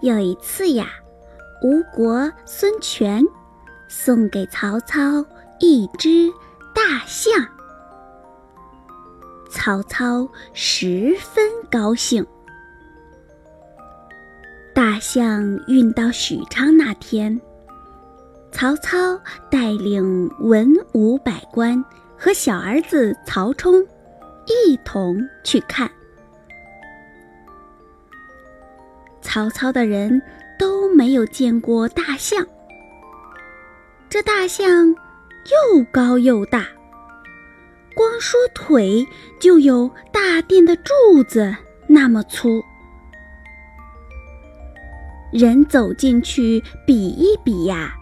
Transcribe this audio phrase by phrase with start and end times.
[0.00, 0.86] 有一次呀，
[1.62, 3.24] 吴国孙权
[3.88, 5.24] 送给曹操
[5.58, 6.30] 一只
[6.74, 7.32] 大象，
[9.50, 12.24] 曹操十分高兴。
[14.74, 17.40] 大象运到许昌那天，
[18.52, 19.18] 曹操
[19.50, 21.82] 带领文武百官
[22.18, 23.82] 和小儿子曹冲
[24.44, 25.90] 一同去看。
[29.36, 30.22] 曹操的人
[30.58, 32.46] 都没有见过大象。
[34.08, 36.64] 这大象又高又大，
[37.94, 39.06] 光说腿
[39.38, 41.54] 就有大殿的柱子
[41.86, 42.64] 那么粗。
[45.30, 47.94] 人走进去比一比呀，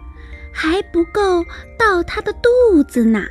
[0.53, 1.45] 还不够
[1.77, 3.25] 到他的肚子呢。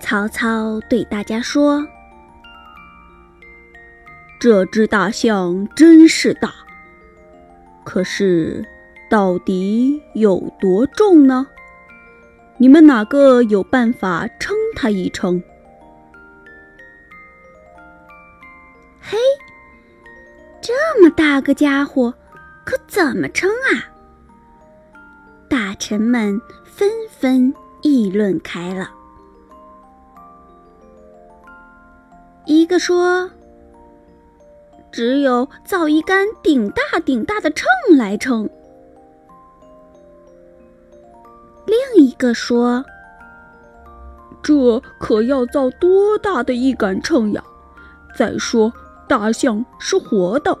[0.00, 1.86] 曹操对大家说。
[4.40, 6.50] 这只大象真是大，
[7.84, 8.66] 可是
[9.10, 11.46] 到底有多重呢？
[12.56, 15.42] 你们哪个有办法称它一称？
[18.98, 19.18] 嘿，
[20.62, 22.14] 这么大个家伙，
[22.64, 23.92] 可怎么称啊？
[25.50, 28.90] 大臣们纷纷议论开了。
[32.46, 33.30] 一个说。
[34.92, 38.48] 只有造一杆顶大顶大的秤来称。
[41.66, 42.84] 另一个说
[44.42, 47.44] ：“这可要造多大的一杆秤呀？
[48.16, 48.72] 再说
[49.08, 50.58] 大象是活的，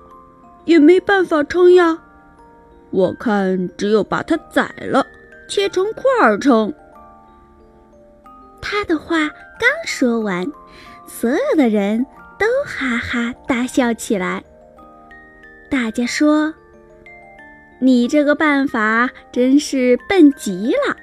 [0.64, 1.98] 也没办法称呀。
[2.90, 5.04] 我看只有把它宰了，
[5.48, 6.72] 切成块儿称。”
[8.62, 10.46] 他的话刚说完，
[11.08, 12.06] 所有的人。
[12.40, 14.42] 都哈哈大笑起来。
[15.70, 16.52] 大家说
[17.78, 20.96] ：“你这个办法真是笨极了！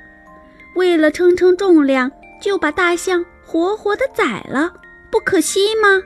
[0.75, 2.12] 为了称称重量，
[2.42, 4.74] 就把大象活活的宰了，
[5.12, 6.02] 不可惜吗？”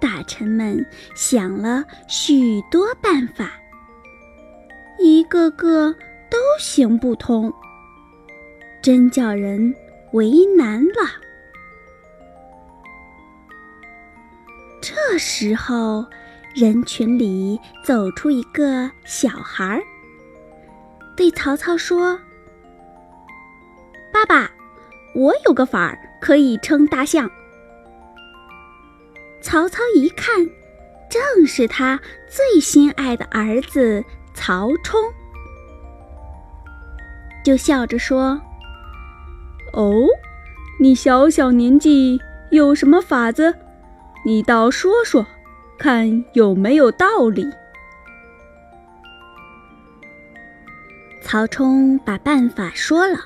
[0.00, 0.84] 大臣们
[1.14, 3.52] 想了许多办法，
[4.98, 5.92] 一个个
[6.28, 7.52] 都行不通，
[8.82, 9.74] 真叫人
[10.12, 11.27] 为难了。
[14.80, 16.04] 这时候，
[16.54, 19.82] 人群里走出一个小孩儿，
[21.16, 22.18] 对曹操说
[24.12, 24.50] ：“爸爸，
[25.14, 27.30] 我有个法儿可以称大象。”
[29.42, 30.48] 曹操一看，
[31.10, 35.00] 正是他最心爱的儿子曹冲，
[37.44, 38.40] 就笑着说
[39.74, 40.06] ：“哦，
[40.80, 43.54] 你小小年纪有什么法子？”
[44.28, 45.26] 你倒说说，
[45.78, 47.46] 看有没有道理。
[51.22, 53.20] 曹冲把办法说了，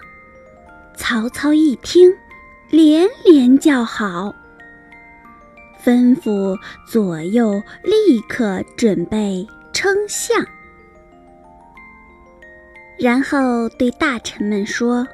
[0.95, 2.15] 曹操一听，
[2.71, 4.33] 连连叫好，
[5.85, 10.47] 吩咐左右立刻准备称象，
[12.97, 15.05] 然后对大臣们说：“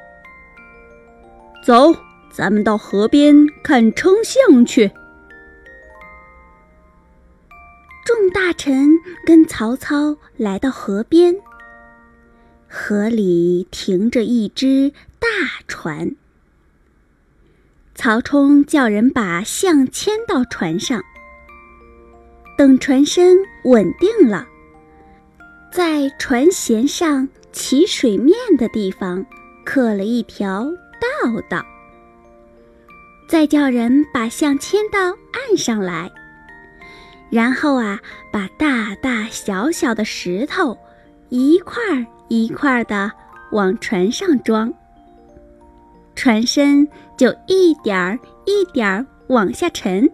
[1.65, 1.91] 走，
[2.31, 4.91] 咱们到河边看称象去。”
[8.59, 8.89] 臣
[9.25, 11.33] 跟曹操来到河边，
[12.67, 15.27] 河里停着一只大
[15.65, 16.13] 船。
[17.95, 21.01] 曹冲叫人把象牵到船上，
[22.57, 24.45] 等船身稳定了，
[25.71, 29.25] 在船舷上起水面的地方
[29.63, 31.65] 刻了一条道道，
[33.25, 34.99] 再叫人把象牵到
[35.31, 36.11] 岸上来。
[37.29, 37.99] 然后啊，
[38.31, 40.77] 把大大小小的石头
[41.29, 43.11] 一块儿一块儿的
[43.51, 44.73] 往船上装，
[46.15, 50.09] 船身就一点儿一点儿往下沉。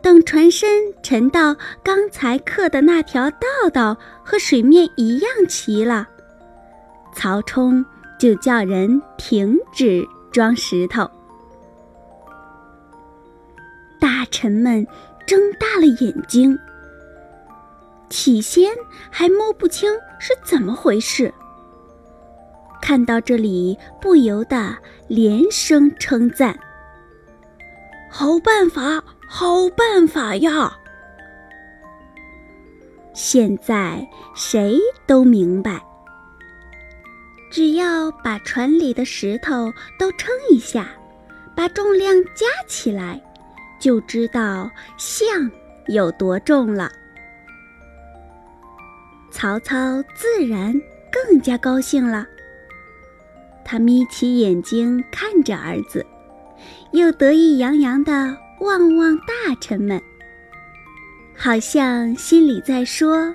[0.00, 0.68] 等船身
[1.02, 6.08] 沉到刚才刻的那条道道和水面一样齐了，
[7.12, 7.84] 曹冲
[8.18, 11.10] 就叫人停止装石头。
[13.98, 14.86] 大臣们
[15.26, 16.58] 睁大了眼睛，
[18.08, 18.70] 起先
[19.10, 21.32] 还摸不清是怎么回事。
[22.80, 24.76] 看到这里，不由得
[25.08, 26.56] 连声称赞
[28.08, 30.78] ：“好办法，好办法呀！”
[33.12, 34.06] 现在
[34.36, 35.82] 谁都明白，
[37.50, 40.86] 只要把船里的石头都称一下，
[41.56, 43.20] 把重量加起来，
[43.78, 45.50] 就知道象
[45.86, 46.90] 有多重了。
[49.30, 50.72] 曹操自然
[51.12, 52.26] 更加高兴了。
[53.64, 56.06] 他眯起眼睛看着儿子，
[56.92, 60.00] 又得意洋洋地望望大臣们，
[61.36, 63.34] 好像心里在说：“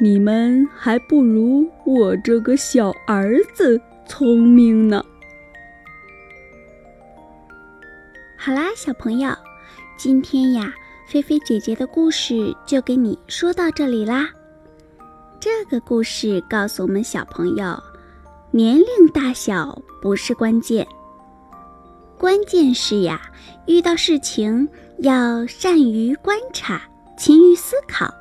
[0.00, 5.04] 你们还不如我这个小儿子聪明呢。”
[8.46, 9.36] 好啦，小朋友，
[9.98, 10.72] 今天呀，
[11.08, 14.30] 菲菲姐姐的故事就给你说到这里啦。
[15.40, 17.76] 这个故事告诉我们小朋友。
[18.52, 20.86] 年龄大小不是关键，
[22.16, 23.20] 关键是呀，
[23.66, 26.80] 遇到事情要善于观察，
[27.18, 28.14] 勤于思考，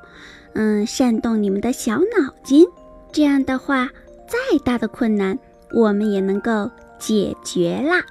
[0.55, 2.65] 嗯，善动你们的小脑筋。
[3.11, 3.87] 这样的话，
[4.27, 5.37] 再大的困难
[5.71, 6.67] 我们也能够
[6.97, 8.03] 解决啦。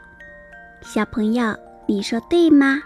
[0.81, 1.53] 小朋友，
[1.87, 2.83] 你说对吗？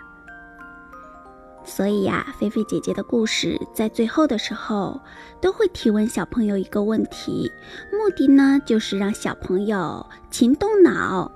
[1.65, 4.99] 所以呀，菲菲姐姐的故事在最后的时候
[5.41, 7.53] 都会提问小朋友一个问题，
[7.93, 11.31] 目的呢就是让小朋友勤动脑，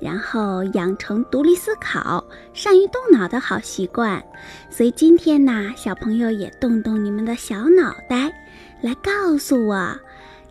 [0.00, 2.24] 然后养成独立思考、
[2.54, 4.22] 善于动脑的好习惯。
[4.70, 8.32] 所以今天呢，小朋友也动动你们的小脑袋，
[8.80, 9.94] 来告诉我，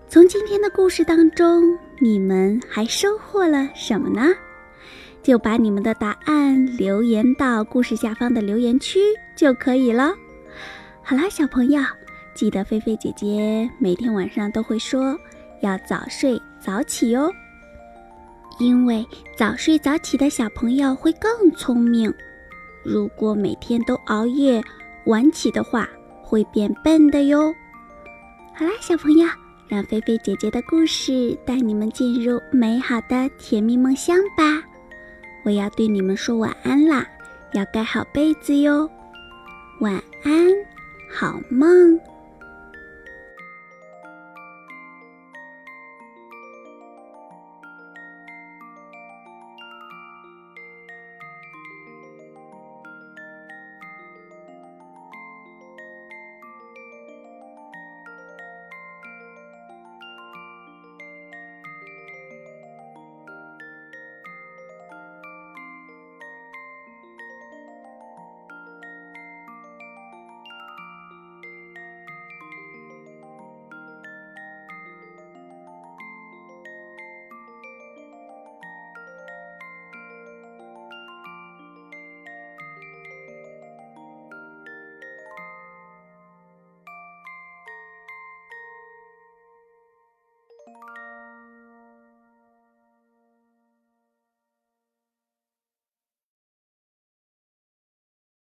[0.08, 1.64] 从今天的故事当中，
[2.00, 4.28] 你们还收获了什么呢？
[5.26, 9.00] 就把你们的答案留言到故事下方的留言区
[9.36, 10.14] 就可以了。
[11.02, 11.82] 好啦，小朋友，
[12.36, 15.20] 记得菲菲姐姐每天晚上都会说
[15.62, 17.32] 要早睡早起哟，
[18.60, 19.04] 因为
[19.36, 22.14] 早睡早起的小朋友会更聪明。
[22.84, 24.64] 如果每天都熬夜
[25.08, 25.90] 晚起的话，
[26.22, 27.52] 会变笨的哟。
[28.54, 29.28] 好啦，小朋友，
[29.68, 34.64] 让菲菲姐姐的故事带你们进入美好的甜蜜梦乡吧。
[35.46, 37.08] 我要对你们说晚安啦，
[37.54, 38.90] 要盖好被子哟，
[39.80, 39.94] 晚
[40.24, 40.34] 安，
[41.08, 42.00] 好梦。